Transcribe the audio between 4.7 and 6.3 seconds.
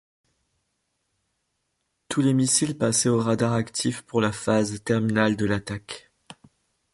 terminale de l'attaque.